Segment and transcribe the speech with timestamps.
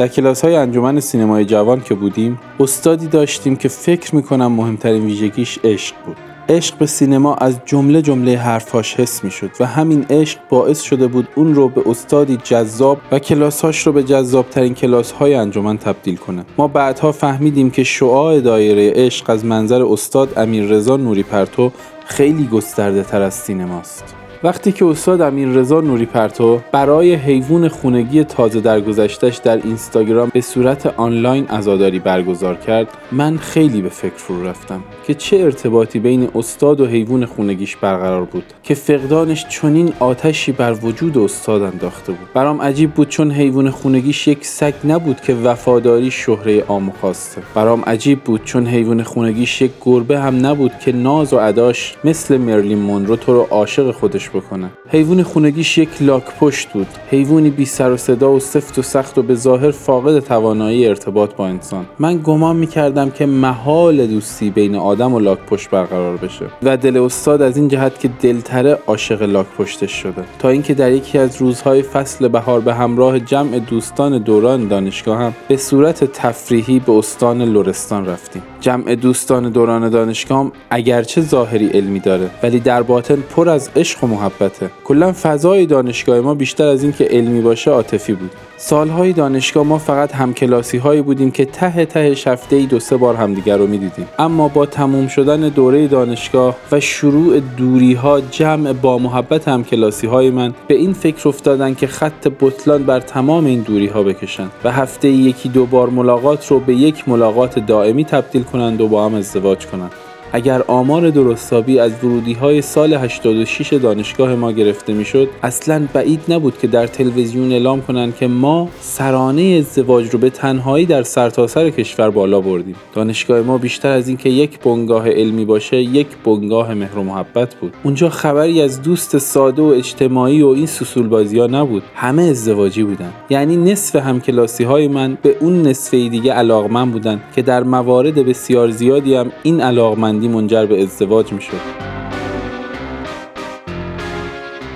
[0.00, 5.58] در کلاس های انجمن سینمای جوان که بودیم استادی داشتیم که فکر می‌کنم مهمترین ویژگیش
[5.64, 6.16] عشق بود.
[6.48, 11.06] عشق به سینما از جمله جمله حرفاش حس می شد و همین عشق باعث شده
[11.06, 16.16] بود اون رو به استادی جذاب و کلاسهاش رو به جذابترین کلاس های انجمن تبدیل
[16.16, 16.44] کنه.
[16.58, 21.72] ما بعدها فهمیدیم که شعاع دایره عشق از منظر استاد امیر رضا نوری پرتو
[22.06, 24.14] خیلی گسترده تر از سینماست.
[24.42, 30.40] وقتی که استاد امیر رضا نوری پرتو برای حیوان خونگی تازه درگذشتش در اینستاگرام به
[30.40, 36.28] صورت آنلاین عزاداری برگزار کرد من خیلی به فکر فرو رفتم که چه ارتباطی بین
[36.34, 42.28] استاد و حیوان خونگیش برقرار بود که فقدانش چنین آتشی بر وجود استاد انداخته بود.
[42.34, 47.82] برام عجیب بود چون حیوان خونگیش یک سگ نبود که وفاداری شهره عام خواسته برام
[47.82, 52.78] عجیب بود چون حیوان خونگیش یک گربه هم نبود که ناز و اداش مثل مرلین
[52.78, 54.70] مونرو تو رو عاشق خودش بکنه.
[54.88, 56.86] حیوان خونگیش یک لاک پشت بود.
[57.10, 61.34] حیوانی بی سر و صدا و سفت و سخت و به ظاهر فاقد توانایی ارتباط
[61.34, 61.86] با انسان.
[61.98, 66.96] من گمان می‌کردم که محال دوستی بین آدم و لاک پشت برقرار بشه و دل
[66.96, 70.24] استاد از این جهت که دلتره عاشق لاک پشتش شده.
[70.38, 75.34] تا اینکه در یکی از روزهای فصل بهار به همراه جمع دوستان دوران دانشگاه هم
[75.48, 78.42] به صورت تفریحی به استان لرستان رفتیم.
[78.60, 84.06] جمع دوستان دوران دانشگاه اگرچه ظاهری علمی داره ولی در باطن پر از عشق و
[84.20, 84.70] محبته.
[84.84, 88.30] کلا فضای دانشگاه ما بیشتر از اینکه علمی باشه عاطفی بود.
[88.56, 93.14] سالهای دانشگاه ما فقط همکلاسی هایی بودیم که ته ته هفته ای دو سه بار
[93.14, 94.08] همدیگر رو می‌دیدیم.
[94.18, 100.30] اما با تموم شدن دوره دانشگاه و شروع دوری ها جمع با محبت همکلاسی های
[100.30, 104.72] من به این فکر افتادن که خط بطلان بر تمام این دوری ها بکشن و
[104.72, 109.14] هفته یکی دو بار ملاقات رو به یک ملاقات دائمی تبدیل کنند و با هم
[109.14, 109.92] ازدواج کنند.
[110.32, 116.58] اگر آمار درستابی از ورودی های سال 86 دانشگاه ما گرفته می‌شد اصلا بعید نبود
[116.58, 121.70] که در تلویزیون اعلام کنند که ما سرانه ازدواج رو به تنهایی در سرتاسر سر
[121.70, 122.74] کشور بالا بردیم.
[122.94, 127.72] دانشگاه ما بیشتر از اینکه یک بنگاه علمی باشه یک بنگاه مهر و محبت بود.
[127.82, 131.82] اونجا خبری از دوست ساده و اجتماعی و این سسول بازی ها نبود.
[131.94, 133.12] همه ازدواجی بودن.
[133.30, 138.70] یعنی نصف همکلاسی های من به اون نصف دیگه علاقمند بودن که در موارد بسیار
[138.70, 141.89] زیادی هم این علاقمند منجر به ازدواج می‌شد.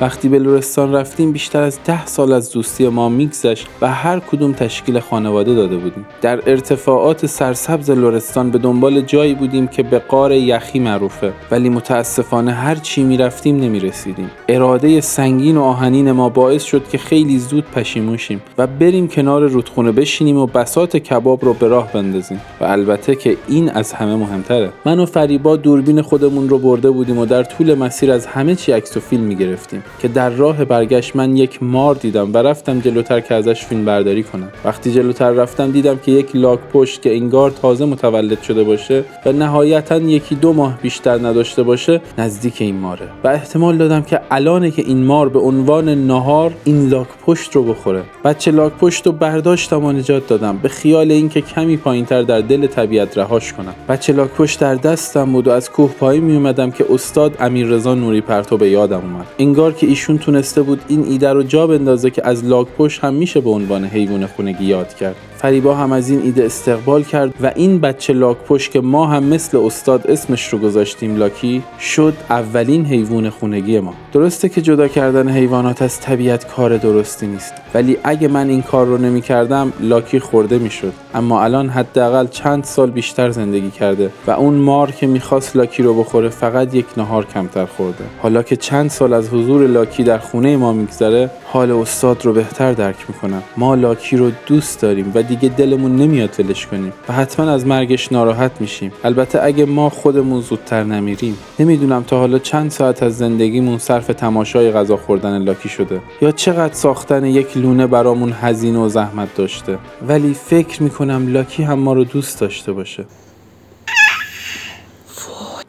[0.00, 4.52] وقتی به لورستان رفتیم بیشتر از ده سال از دوستی ما میگذشت و هر کدوم
[4.52, 6.06] تشکیل خانواده داده بودیم.
[6.22, 12.52] در ارتفاعات سرسبز لورستان به دنبال جایی بودیم که به قار یخی معروفه ولی متاسفانه
[12.52, 14.30] هر چی می‌رفتیم نمی‌رسیدیم.
[14.48, 19.46] اراده سنگین و آهنین ما باعث شد که خیلی زود پشیمون شیم و بریم کنار
[19.46, 22.40] رودخونه بشینیم و بسات کباب رو به راه بندازیم.
[22.60, 24.70] و البته که این از همه مهمتره.
[24.84, 28.72] من و فریبا دوربین خودمون رو برده بودیم و در طول مسیر از همه چی
[28.72, 29.83] عکس و فیلم می‌گرفتیم.
[29.98, 34.22] که در راه برگشت من یک مار دیدم و رفتم جلوتر که ازش فیلم برداری
[34.22, 34.48] کنم.
[34.64, 39.32] وقتی جلوتر رفتم دیدم که یک لاک پشت که انگار تازه متولد شده باشه و
[39.32, 43.08] نهایتا یکی دو ماه بیشتر نداشته باشه نزدیک این ماره.
[43.24, 47.62] و احتمال دادم که الانه که این مار به عنوان نهار این لاک پشت رو
[47.62, 48.02] بخوره.
[48.24, 50.58] بچه لاک پشت رو برداشتم و نجات دادم.
[50.62, 53.74] به خیال اینکه کمی پایینتر در دل طبیعت رهاش کنم.
[53.88, 57.94] بچه لاک پشت در دستم بود و از کوه پایین می اومدم که استاد امیررضا
[57.94, 59.26] نوری پرتو به یادم اومد.
[59.38, 63.14] انگار که ایشون تونسته بود این ایده رو جا بندازه که از لاک پشت هم
[63.14, 65.16] میشه به عنوان حیوان خونگی یاد کرد.
[65.44, 69.24] فریبا هم از این ایده استقبال کرد و این بچه لاک پشت که ما هم
[69.24, 73.94] مثل استاد اسمش رو گذاشتیم لاکی شد اولین حیوان خونگی ما.
[74.12, 78.86] درسته که جدا کردن حیوانات از طبیعت کار درستی نیست ولی اگه من این کار
[78.86, 80.92] رو نمی کردم لاکی خورده می‌شد.
[81.14, 85.94] اما الان حداقل چند سال بیشتر زندگی کرده و اون مار که می‌خواست لاکی رو
[85.94, 88.04] بخوره فقط یک نهار کمتر خورده.
[88.22, 92.72] حالا که چند سال از حضور لاکی در خونه ما میگذره حال استاد رو بهتر
[92.72, 93.42] درک می‌کنم.
[93.56, 98.12] ما لاکی رو دوست داریم و دیگه دلمون نمیاد ولش کنیم و حتما از مرگش
[98.12, 98.92] ناراحت میشیم.
[99.04, 104.70] البته اگه ما خودمون زودتر نمیریم نمی‌دونم تا حالا چند ساعت از زندگیمون صرف تماشای
[104.70, 109.78] غذا خوردن لاکی شده یا چقدر ساختن یک لونه برامون هزینه و زحمت داشته.
[110.08, 113.04] ولی فکر می‌کنم لاکی هم ما رو دوست داشته باشه.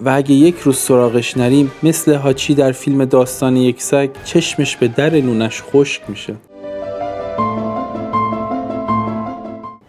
[0.01, 4.87] و اگه یک روز سراغش نریم مثل هاچی در فیلم داستان یک سگ چشمش به
[4.87, 6.35] در لونش خشک میشه.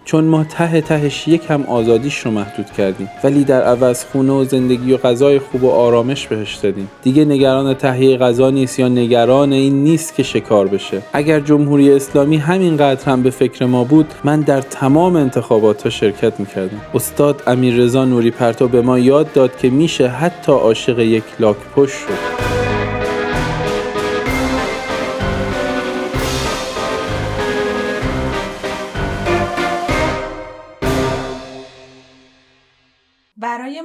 [0.07, 3.09] چون ما ته تهش یک هم آزادیش رو محدود کردیم.
[3.25, 6.89] ولی در عوض خونه و زندگی و غذای خوب و آرامش بهش دادیم.
[7.03, 11.03] دیگه نگران تهیه غذا نیست یا نگران این نیست که شکار بشه.
[11.13, 16.41] اگر جمهوری اسلامی همینقدر هم به فکر ما بود من در تمام انتخابات ها شرکت
[16.41, 16.81] می‌کردم.
[16.95, 21.95] استاد امیررضا نوری پرتو به ما یاد داد که میشه حتی عاشق یک لاک پشت
[21.95, 22.66] شد.